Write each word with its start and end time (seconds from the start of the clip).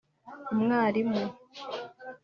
umwarimu 0.53 1.23